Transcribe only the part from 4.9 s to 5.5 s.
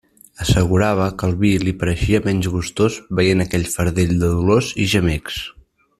gemecs.